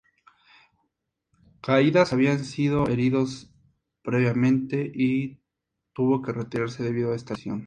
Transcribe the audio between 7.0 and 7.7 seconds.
a esta lesión.